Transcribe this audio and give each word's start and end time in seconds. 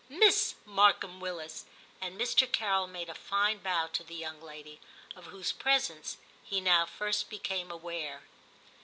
Miss 0.09 0.55
Markham 0.65 1.19
Willis 1.19 1.65
*; 1.83 2.01
and 2.01 2.19
Mr. 2.19 2.51
Carol 2.51 2.87
made 2.87 3.07
a 3.07 3.13
fine 3.13 3.59
bow 3.59 3.85
to 3.93 4.03
the 4.03 4.15
young 4.15 4.41
lady, 4.41 4.81
of 5.15 5.25
whose 5.25 5.51
presence 5.51 6.17
he 6.43 6.59
now 6.59 6.87
first 6.87 7.29
became 7.29 7.69
aware. 7.69 8.23